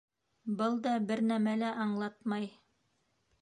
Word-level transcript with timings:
Был 0.61 0.77
да 0.87 0.93
бер 1.11 1.21
нәмә 1.33 1.53
лә 1.65 1.69
аңлатмай. 1.85 2.49